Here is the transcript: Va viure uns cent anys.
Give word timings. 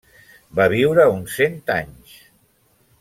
Va 0.59 0.65
viure 0.73 1.05
uns 1.17 1.35
cent 1.41 1.59
anys. 1.75 2.17